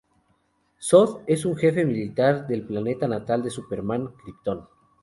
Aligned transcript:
Zod 0.81 1.21
es 1.27 1.45
un 1.45 1.55
jefe 1.57 1.85
militar 1.85 2.47
del 2.47 2.65
planeta 2.65 3.07
natal 3.07 3.43
de 3.43 3.51
Superman, 3.51 4.07
Kryptón. 4.23 4.67